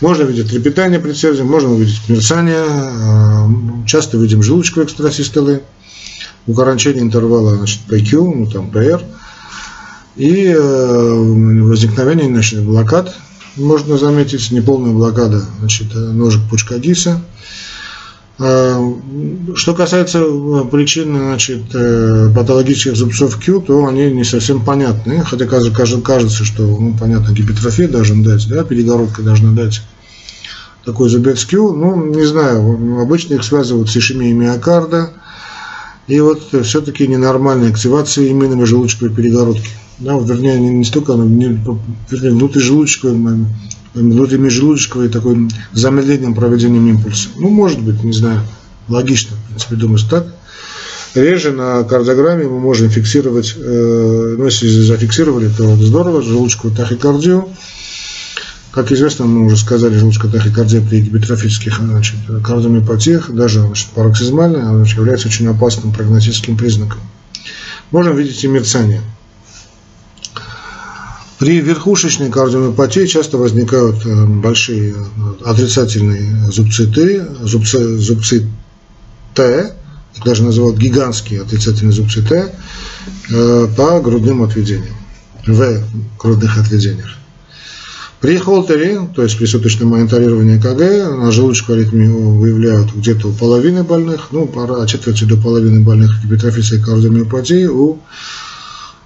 [0.00, 5.62] Можно видеть трепетание предсердия, можно увидеть мерцание, э, часто видим желудочковые экстрасистолы,
[6.46, 9.04] укорочение интервала значит, PQ, ну там PR,
[10.16, 13.14] и э, возникновение значит, блокад,
[13.56, 17.71] можно заметить, неполная блокада значит, ножек пучка Гиса, Э,
[18.38, 25.22] что касается э, причин значит, э, патологических зубцов Q, то они не совсем понятны.
[25.22, 29.82] Хотя кажется, что ну, понятно, гипертрофия должен дать, да, перегородка должна дать
[30.84, 31.74] такой зубец Q.
[31.74, 35.10] Ну, не знаю, обычно их связывают с ишемией миокарда.
[36.08, 39.68] И вот все-таки ненормальная активация именно желудочковой перегородки.
[39.98, 41.60] Да, вернее, не, не столько, не,
[42.10, 43.46] вернее, внутрижелудочковой
[43.94, 47.28] внутримежелудочковой такой замедлением проведением импульса.
[47.36, 48.40] Ну, может быть, не знаю,
[48.88, 50.26] логично, в принципе, думаю, так.
[51.14, 57.48] Реже на кардиограмме мы можем фиксировать, э, ну, если зафиксировали, то здорово, желудочковую тахикардию.
[58.70, 64.84] Как известно, мы уже сказали, желудочковая тахикардия при гипертрофических значит, кардиомиопатиях, даже значит, пароксизмальная, она
[64.86, 67.00] является очень опасным прогностическим признаком.
[67.90, 69.02] Можем видеть и мерцание.
[71.42, 78.46] При верхушечной кардиомиопатии часто возникают э, большие э, отрицательные зубцы Т, зубцы, зубцы
[79.34, 79.74] Т,
[80.14, 82.54] их даже называют гигантские отрицательные зубцы Т,
[83.30, 84.94] э, по грудным отведениям,
[85.44, 85.82] в
[86.16, 87.16] грудных отведениях.
[88.20, 93.82] При холтере, то есть при суточном мониторировании КГ, на желудочку аритмию выявляют где-то у половины
[93.82, 97.98] больных, ну, от четверти до половины больных гипертрофической кардиомиопатии, у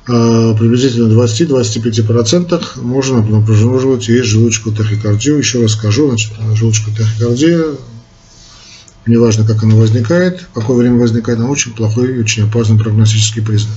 [0.06, 5.38] приблизительно 20-25% можно обнаруживать и желудочковую тахикардию.
[5.38, 7.64] Еще раз скажу, значит, желудочковая тахикардия,
[9.06, 13.76] неважно, как она возникает, какое время возникает, она очень плохой и очень опасный прогностический признак.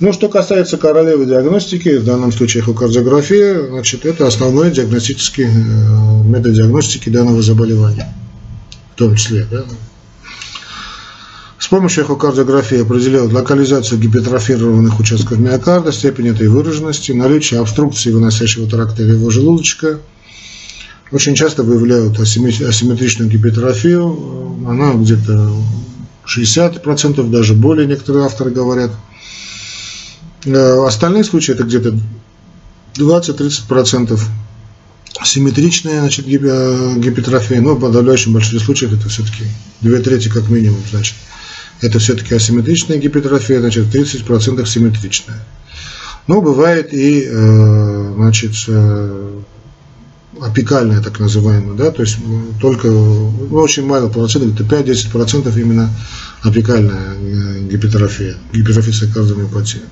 [0.00, 6.54] Ну, что касается королевы диагностики, в данном случае эхокардиография, значит, это основной диагностический э, метод
[6.54, 8.14] диагностики данного заболевания,
[8.94, 9.44] в том числе.
[9.50, 9.64] Да?
[11.58, 19.02] С помощью эхокардиографии определяют локализацию гипертрофированных участков миокарда, степень этой выраженности, наличие обструкции выносящего тракта
[19.02, 19.98] его желудочка.
[21.10, 25.52] Очень часто выявляют асимметричную гипертрофию, она где-то
[26.26, 28.92] 60%, даже более некоторые авторы говорят–
[30.44, 31.98] Э, остальные случаи это где-то
[32.94, 34.20] 20-30%
[35.24, 39.44] симметричная значит, гипертрофия, но в подавляющем большинстве случаев это все-таки
[39.80, 41.14] две трети как минимум, значит.
[41.80, 45.38] Это все-таки асимметричная гипертрофия, значит, 30% симметричная.
[46.26, 49.40] Но бывает и, э, значит, э,
[50.40, 52.18] опекальная, так называемая, да, то есть
[52.60, 55.90] только, ну, очень мало процентов, это 5-10% именно
[56.42, 57.16] опекальная
[57.70, 59.82] гипертрофия, гипертрофическая кардиомиопатия.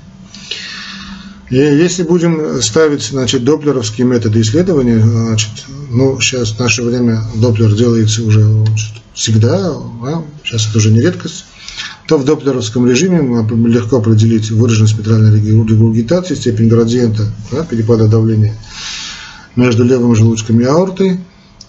[1.51, 5.51] И если будем ставить значит, доплеровские методы исследования, значит,
[5.91, 8.65] ну, сейчас в наше время доплер делается уже
[9.15, 9.73] всегда,
[10.03, 11.45] да, сейчас это уже не редкость,
[12.07, 18.55] то в доплеровском режиме мы легко определить выраженность митральной регургитации, степень градиента да, перепада давления
[19.57, 21.19] между левым желудочком и аортой.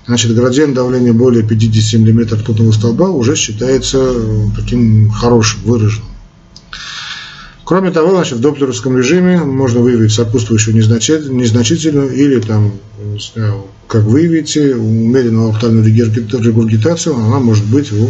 [0.06, 4.13] Значит, градиент давления более 50 мм ртутного столба уже считается
[4.56, 6.08] таким хорошим, выраженным.
[7.65, 12.71] Кроме того, значит, в доплеровском режиме можно выявить сопутствующую незначительную или там,
[13.19, 18.10] знаю, как вы видите, умеренную аортальную регургитацию, она может быть у,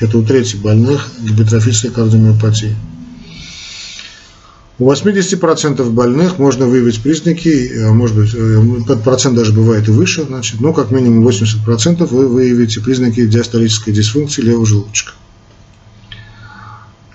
[0.00, 2.76] это у трети больных гипертрофической кардиомиопатии.
[4.78, 10.24] У 80% больных можно выявить признаки, а может быть, э, процент даже бывает и выше,
[10.24, 15.12] значит, но как минимум 80% вы выявите признаки диастолической дисфункции левого желудочка.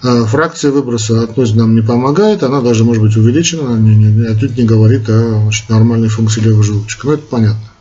[0.04, 4.28] А фракция выброса относит нам не помогает, она даже может быть увеличена, она не, не,
[4.28, 7.08] отнюдь не говорит о значит, нормальной функции левого желудочка.
[7.08, 7.72] Но это понятно.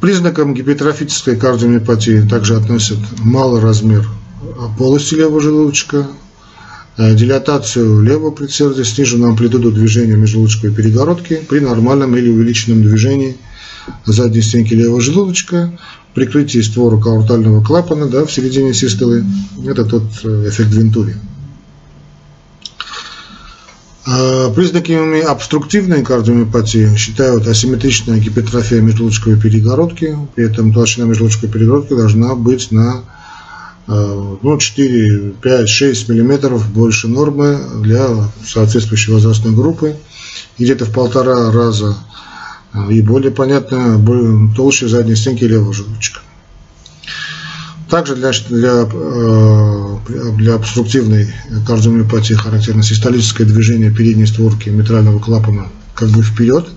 [0.00, 4.06] Признакам гипертрофической кардиомиопатии также относят малый размер
[4.76, 6.06] полости левого желудочка,
[6.98, 13.38] э, дилатацию левого предсердия, сниженную амплитуду движения межжелудочковой перегородки при нормальном или увеличенном движении
[14.04, 15.72] задней стенки левого желудочка,
[16.14, 19.24] прикрытии створок аортального клапана да, в середине систолы.
[19.66, 21.16] Это тот э, эффект Вентури.
[24.10, 30.16] А, признаками обструктивной кардиомиопатии считают асимметричная гипертрофия межжелудочковой перегородки.
[30.34, 33.02] При этом толщина межжелудочковой перегородки должна быть на
[33.86, 38.08] э, ну, 4, 5, 6 миллиметров больше нормы для
[38.46, 39.96] соответствующей возрастной группы.
[40.58, 41.94] где-то в полтора раза
[42.88, 44.02] и более понятно,
[44.56, 46.20] толще задней стенки левого желудочка.
[47.88, 49.96] Также для, для, э,
[50.36, 51.32] для обструктивной
[51.66, 56.68] кардиомиопатии характерно систолическое движение передней створки митрального клапана как бы вперед.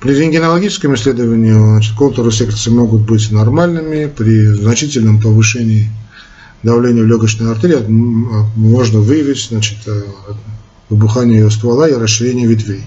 [0.00, 4.06] При рентгенологическом исследовании значит, контуры секции могут быть нормальными.
[4.06, 5.90] При значительном повышении
[6.64, 10.02] давления в легочной артерии можно выявить значит, э,
[10.88, 12.82] выбухание ее ствола и расширение ветвей.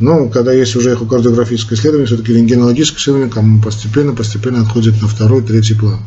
[0.00, 5.42] Но когда есть уже эхокардиографическое исследование, все-таки рентгенологическое исследование кому постепенно, постепенно отходит на второй,
[5.42, 6.00] третий план.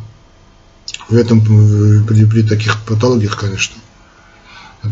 [1.08, 1.40] В этом,
[2.06, 3.76] при, при таких патологиях, конечно,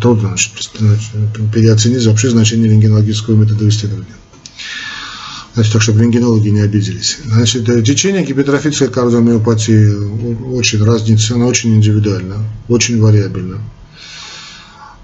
[0.01, 0.53] трудно значит,
[1.53, 4.15] переоценить вообще значение рентгенологического метода исследования.
[5.55, 7.19] Значит, так, чтобы рентгенологи не обиделись.
[7.27, 12.37] Значит, э, течение гипертрофической кардиомиопатии очень разнится, она очень индивидуальна,
[12.69, 13.61] очень вариабельна.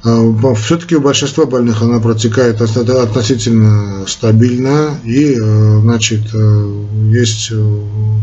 [0.04, 7.80] А, Все-таки у большинства больных она протекает относительно стабильно, и э, значит, э, есть э,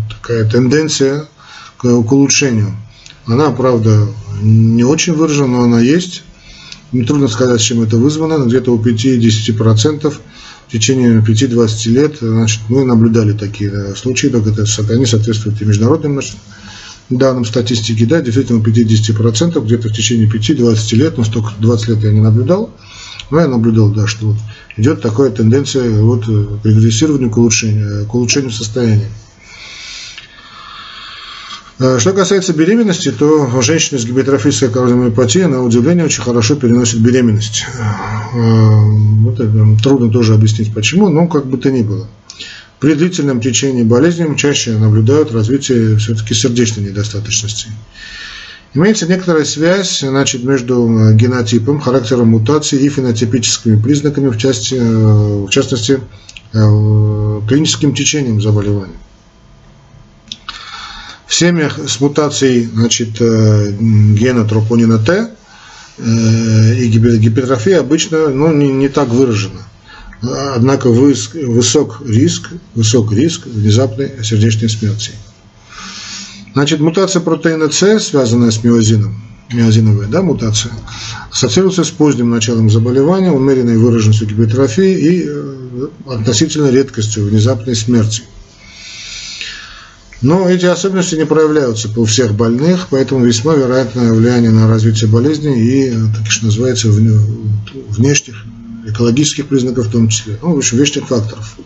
[0.10, 1.26] такая тенденция
[1.78, 2.76] к улучшению.
[3.26, 4.08] Она, правда,
[4.42, 6.24] не очень выражена, но она есть.
[6.92, 10.14] Трудно сказать, чем это вызвано, но где-то у 5-10%
[10.68, 16.22] в течение 5-20 лет значит, мы наблюдали такие случаи, только это, они соответствуют и международным
[17.10, 22.12] данным статистики, да, действительно 50%, где-то в течение 5-20 лет, но столько 20 лет я
[22.12, 22.72] не наблюдал,
[23.32, 24.38] но я наблюдал, да, что вот
[24.78, 29.10] идет такая тенденция вот, к регрессированию, к улучшению, к улучшению состояния.
[31.78, 37.66] Э, что касается беременности, то женщина с гипертрофической кардиомиопатией, на удивление, очень хорошо переносит беременность.
[38.34, 42.08] Э, это трудно тоже объяснить почему, но как бы то ни было.
[42.80, 47.70] При длительном течении болезни чаще наблюдают развитие все-таки сердечной недостаточности.
[48.76, 55.46] Имеется некоторая связь значит, между э, генотипом, характером мутации и фенотипическими признаками, в, части, э,
[55.46, 56.02] в частности,
[56.52, 58.98] э, клиническим течением заболевания.
[61.26, 65.32] В семьях с мутацией значит, гена тропонина Т
[65.98, 69.66] и гипертрофия обычно ну, не, не так выражена.
[70.22, 75.12] Однако высок риск, высок риск внезапной сердечной смерти.
[76.54, 80.72] Значит, мутация протеина С, связанная с миозином, миозиновая да, мутация,
[81.30, 88.24] ассоциируется с поздним началом заболевания, умеренной выраженностью гипертрофии и э, относительно редкостью внезапной смерти.
[90.22, 95.60] Но эти особенности не проявляются у всех больных, поэтому весьма вероятное влияние на развитие болезни
[95.60, 98.46] и, э, так что называется, внешних
[98.96, 101.58] экологических признаков в том числе, ну, в общем, внешних факторов.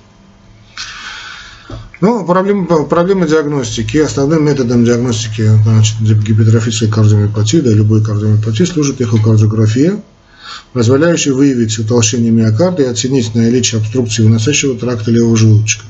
[2.02, 3.98] Ну, проблема, проблема диагностики.
[3.98, 10.02] Основным методом диагностики значит, гипертрофической кардиомиопатии, да, любой кардиомиопатии, служит эхокардиография,
[10.72, 15.84] позволяющая выявить утолщение миокарда и оценить наличие обструкции выносящего тракта левого желудочка.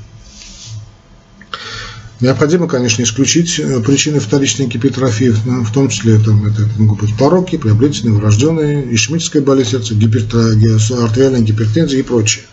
[2.21, 7.57] Необходимо, конечно, исключить э, причины вторичной гипертрофии, в том числе там, это могут быть пороки,
[7.57, 9.93] приобретенные, врожденные, ишемическая болезнь сердца,
[11.03, 12.43] артериальная гипертензия и прочее.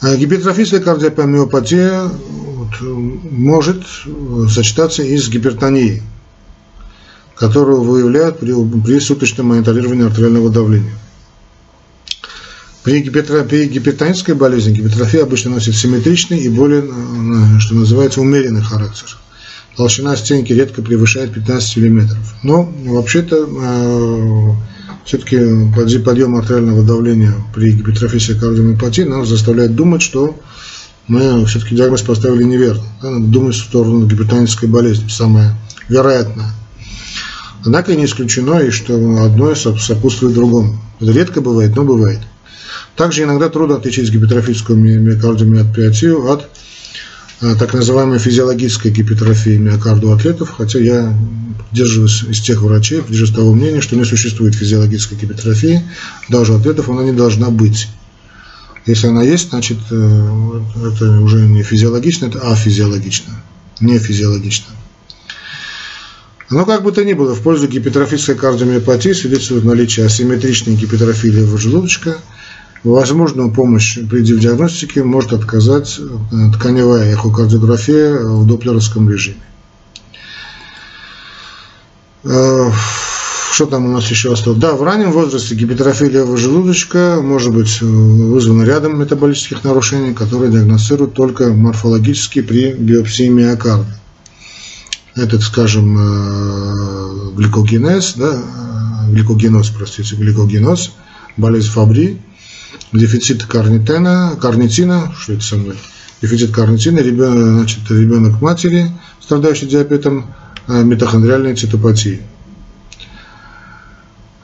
[0.00, 3.82] А гипертрофическая кардиопомиопатия вот, может
[4.48, 6.02] сочетаться и с гипертонией,
[7.34, 10.92] которую выявляют при, при суточном мониторировании артериального давления.
[12.86, 16.84] При, при гипертонической болезни гипертрофия обычно носит симметричный и более,
[17.58, 19.18] что называется, умеренный характер.
[19.76, 22.16] Толщина стенки редко превышает 15 мм.
[22.44, 24.50] Но вообще-то э,
[25.04, 25.36] все-таки
[25.98, 30.38] подъем артериального давления при гипертрофической кардиомиопатии нас заставляет думать, что
[31.08, 32.84] мы все-таки диагноз поставили неверно.
[33.02, 35.56] Надо думать в сторону гипертонической болезни, самое
[35.88, 36.52] вероятное.
[37.64, 40.78] Однако не исключено и что одно сопутствует другому.
[41.00, 42.20] Это редко бывает, но бывает.
[42.96, 46.48] Также иногда трудно отличить гипертрофическую миокардиомиопатию от
[47.42, 51.14] Э, так называемой физиологической гипертрофии миокарда у атлетов, хотя я
[51.70, 55.82] придерживаюсь из тех врачей, придерживаюсь того мнения, что не существует физиологической гипертрофии,
[56.30, 57.88] даже у атлетов она не должна быть.
[58.86, 60.60] Если она есть, значит э,
[60.92, 63.34] это уже не физиологично, это афизиологично,
[63.80, 64.72] не физиологично.
[66.48, 71.58] Но как бы то ни было, в пользу гипертрофической кардиомиопатии свидетельствует наличие асимметричной гипертрофии левого
[71.58, 72.16] желудочка–
[72.84, 79.40] Возможную помощь при диагностике может отказать э, тканевая эхокардиография в доплеровском режиме.
[82.24, 82.70] Э,
[83.52, 84.60] что там у нас еще осталось?
[84.60, 90.52] Да, в раннем возрасте гипертрофия левого желудочка может быть э, вызвана рядом метаболических нарушений, которые
[90.52, 93.98] диагностируют только морфологически при биопсии миокарда.
[95.14, 95.96] Этот, скажем,
[97.34, 98.38] гликогенез, да,
[99.08, 100.92] гликогеноз, простите, гликогеноз,
[101.38, 102.20] болезнь Фабри–
[102.92, 105.76] дефицит карнитина, карнитина, что это со мной,
[106.22, 110.34] дефицит карнитина, ребенок, значит, ребенок матери, страдающий диабетом,
[110.68, 112.22] э, митохондриальной цитопатии.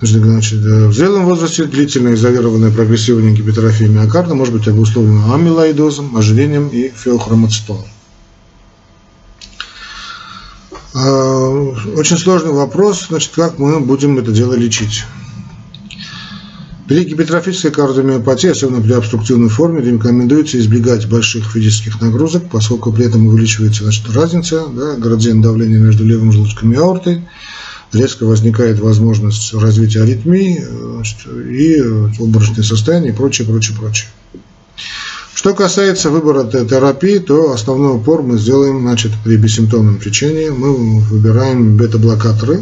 [0.01, 6.69] Значит, э, в зрелом возрасте длительное изолированное прогрессирование гипертрофии миокарда может быть обусловлено амилоидозом, ожирением
[6.69, 7.87] и феохромоцитоном.
[10.95, 15.05] Э, очень сложный вопрос, значит, как мы будем это дело лечить.
[16.93, 23.29] При гипертрофической кардиомиопатии, особенно при обструктивной форме, рекомендуется избегать больших физических нагрузок, поскольку при этом
[23.29, 27.27] увеличивается значит, разница, да, градиент давления между левым желудком и аортой,
[27.95, 31.17] резко возникает возможность развития аритмии значит,
[31.49, 31.81] и
[32.21, 34.11] обморочное состояние и прочее, прочее, прочее.
[35.33, 40.51] Что касается выбора терапии, то основной упор мы сделаем значит, при бессимптомном течении.
[40.51, 42.61] Мы выбираем бета-блокаторы,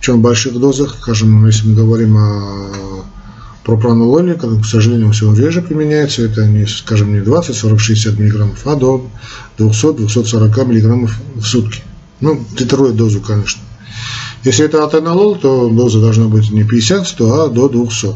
[0.00, 2.97] причем в больших дозах, скажем, если мы говорим о
[3.68, 8.76] Пропранололи, к сожалению, все реже применяется, это не, скажем, не 20, 40, 60 миллиграммов, а
[8.76, 9.06] до
[9.58, 11.82] 200-240 миллиграммов в сутки.
[12.22, 13.60] Ну, титрует дозу, конечно.
[14.42, 18.14] Если это атенолол, то доза должна быть не 50-100, а до 200.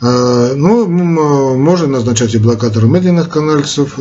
[0.00, 0.88] А, ну,
[1.56, 3.94] можно назначать и блокаторы медленных канальцев,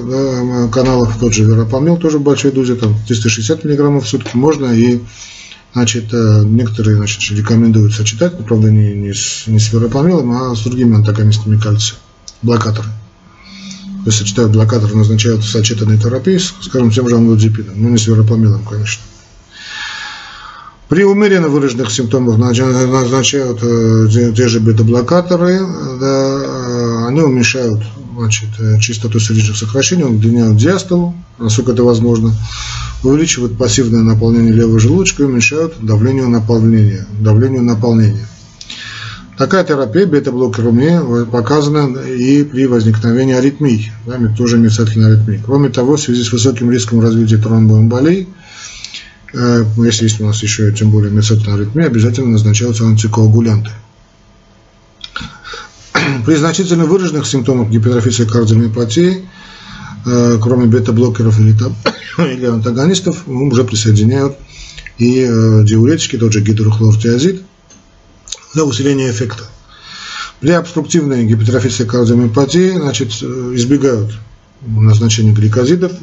[0.71, 5.01] каналов, тот же веропамил тоже в большой дозе, там 360 миллиграммов в сутки, можно и
[5.73, 10.55] Значит, э, некоторые значит, рекомендуют сочетать, но, правда, не, не, с, не с веропамилом, а
[10.55, 11.99] с другими антагонистами кальция,
[12.41, 12.87] блокаторы.
[14.03, 18.63] То есть сочетают блокаторы, назначают сочетанные терапии, скажем, тем же амлодипином, но не с веропамилом,
[18.63, 19.03] конечно.
[20.87, 25.59] При умеренно выраженных симптомах назначают э, те же бета-блокаторы,
[25.99, 27.81] да, э, они уменьшают
[28.15, 32.33] значит, э, частоту сердечных сокращений, удлиняют диастолу, насколько это возможно,
[33.03, 37.05] увеличивают пассивное наполнение левого желудочка и уменьшают давление наполнения.
[37.19, 38.27] Давление наполнения.
[39.37, 45.41] Такая терапия бета-блокерами показана и при возникновении аритмий, да, тоже мерцательной аритмии.
[45.45, 48.27] Кроме того, в связи с высоким риском развития тромбоэмболий,
[49.33, 53.71] э, если есть у нас еще тем более мерцательная аритмия, обязательно назначаются антикоагулянты.
[56.25, 59.27] При значительно выраженных симптомах гипертрофической кардиомиопатии,
[60.05, 61.55] э, кроме бета-блокеров или,
[62.33, 64.37] или антагонистов, уже присоединяют
[64.97, 67.43] и э, диуретики, тот же гидрохлортиазид,
[68.53, 69.43] для усиления эффекта.
[70.39, 74.17] При обструктивной гипертрофической кардиомиопатии значит, э, избегают
[74.61, 75.93] назначения гликозидов,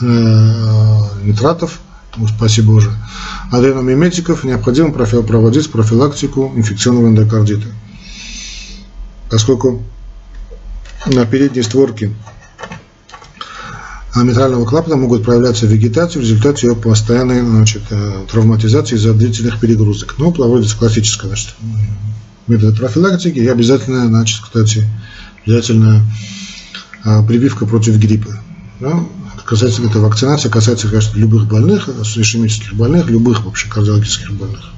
[0.00, 1.80] нитратов,
[2.16, 2.90] ну, спасибо уже,
[3.50, 7.66] адреномиметиков, необходимо проводить профилактику инфекционного эндокардита
[9.30, 9.82] поскольку
[11.06, 12.12] на передней створке
[14.24, 20.14] митрального клапана могут проявляться вегетации в результате ее постоянной значит, э, травматизации из-за длительных перегрузок.
[20.18, 21.54] Но ну, проводится классическая значит,
[22.46, 24.86] метод профилактики и обязательно, значит, кстати,
[25.44, 26.02] обязательно
[27.04, 28.30] а, прививка против гриппа.
[28.80, 29.04] Да?
[29.44, 34.72] Касается это вакцинация, касается, конечно, любых больных, ишемических больных, любых вообще кардиологических больных.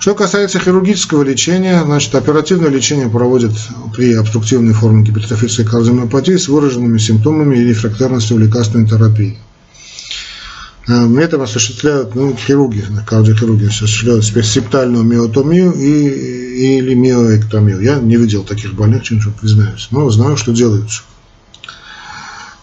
[0.00, 3.52] Что касается хирургического лечения, значит, оперативное лечение проводят
[3.94, 9.38] при обструктивной форме гипертрофической кардиомиопатии с выраженными симптомами и рефрактерностью лекарственной терапии.
[10.88, 17.82] Метод осуществляют ну, хирурги, кардиохирурги осуществляют септальную миотомию и, или миоэктомию.
[17.82, 21.02] Я не видел таких больных, чем признаюсь, но знаю, что делается.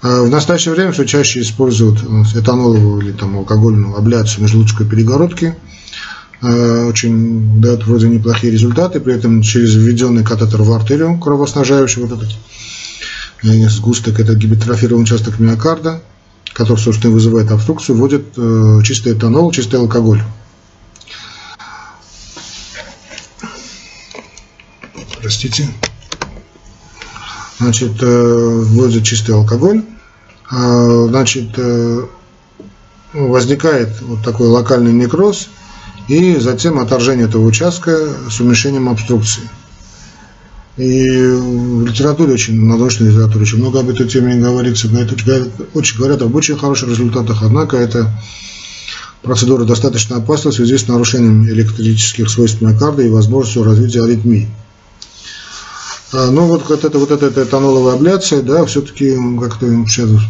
[0.01, 1.99] А в настоящее время все чаще используют
[2.33, 5.86] этаноловую или там, алкогольную абляцию межлучковой перегородки– Э,
[6.41, 12.29] очень дает вроде неплохие результаты, при этом через введенный катетер в артерию кровоснажающий вот этот
[13.43, 16.01] э, сгусток, это гипертрофированный участок миокарда,
[16.53, 20.21] который, собственно, вызывает обструкцию, вводит э, чистый этанол, чистый алкоголь.
[25.19, 25.67] Простите.
[27.59, 29.83] Значит, вводит чистый алкоголь.
[30.49, 31.57] А, значит,
[33.13, 35.49] возникает вот такой локальный некроз,
[36.07, 39.43] и затем отторжение этого участка с уменьшением обструкции.
[40.77, 45.11] И в литературе, очень, в научной литературе очень много об этой теме говорится, говорят,
[45.73, 48.11] очень, говорят об очень хороших результатах, однако эта
[49.23, 54.47] процедура достаточно опасна в связи с нарушением электрических свойств миокарда и возможностью развития аритмии.
[56.13, 59.65] А, ну вот, вот эта вот эта этаноловая абляция, да, все-таки как-то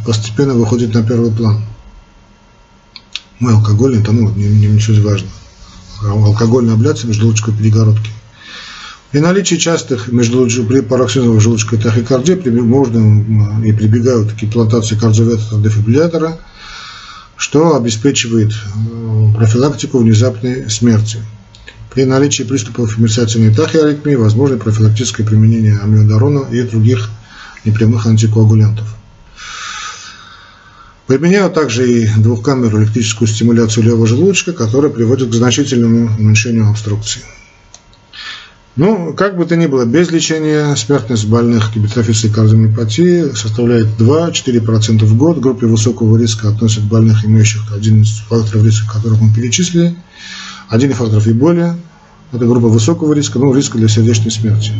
[0.06, 1.62] постепенно выходит на первый план.
[3.40, 5.28] Мы алкоголь, этанол, не, не, не суть важно
[6.04, 8.12] алкогольной абляции межжелудочковой перегородки.
[9.12, 16.38] При наличии частых при пароксизмовой желудочковой тахикардии можно и прибегают к имплантации кардиоветра дефибриллятора,
[17.38, 21.20] что обеспечивает э, профилактику внезапной смерти.
[21.94, 27.10] При наличии приступов мерцательной тахиаритмии возможно профилактическое применение амиодарона и других
[27.64, 28.88] непрямых антикоагулянтов.
[31.08, 37.22] Применяют также и двухкамерную электрическую стимуляцию левого желудочка, которая приводит к значительному уменьшению обструкции.
[38.76, 45.18] Ну, как бы то ни было, без лечения смертность больных гипертрофической кардиомиопатии составляет 2-4% в
[45.18, 45.38] год.
[45.38, 49.96] К группе высокого риска относят больных, имеющих один из факторов риска, которых мы перечислили.
[50.68, 51.78] Один из факторов и более.
[52.34, 54.74] Это группа высокого риска, ну, риска для сердечной смерти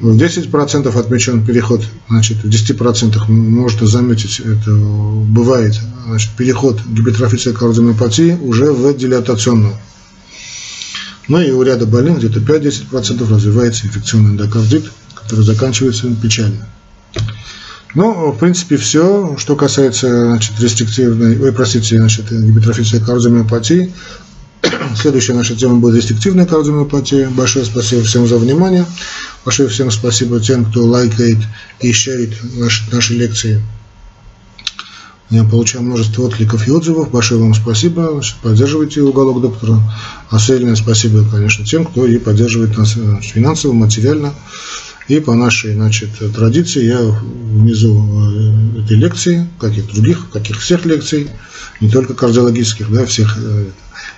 [0.00, 8.38] в 10% отмечен переход, значит, в 10% можно заметить, это бывает, значит, переход гипертрофической кардиомиопатии
[8.42, 9.74] уже в дилатационную.
[11.28, 16.66] Ну и у ряда больных где-то 5-10% развивается инфекционный эндокардит, который заканчивается печально.
[17.94, 23.92] Ну, в принципе, все, что касается значит, рестриктивной, ой, простите, значит, гипертрофической кардиомиопатии.
[24.96, 27.28] Следующая наша тема будет рестриктивная кардиомиопатия.
[27.30, 28.86] Большое спасибо всем за внимание.
[29.44, 31.38] Большое всем спасибо тем, кто лайкает
[31.80, 33.62] и шерит наши, наши лекции.
[35.30, 37.10] Я получаю множество откликов и отзывов.
[37.10, 38.20] Большое вам спасибо.
[38.42, 39.80] Поддерживайте уголок доктора.
[40.28, 44.34] Особенно спасибо, конечно, тем, кто и поддерживает нас финансово, материально.
[45.08, 50.84] И по нашей значит, традиции я внизу э, этой лекции, как и других, каких всех
[50.84, 51.28] лекций,
[51.80, 53.36] не только кардиологических, да, всех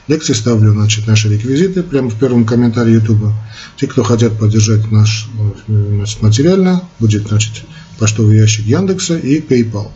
[0.09, 3.33] лекций ставлю значит, наши реквизиты прямо в первом комментарии YouTube.
[3.77, 5.29] Те, кто хотят поддержать наш
[5.67, 7.65] значит, материально, будет значит,
[7.99, 9.91] почтовый ящик Яндекса и PayPal.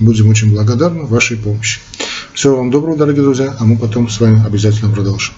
[0.00, 1.80] Будем очень благодарны вашей помощи.
[2.34, 5.34] Всего вам доброго, дорогие друзья, а мы потом с вами обязательно продолжим.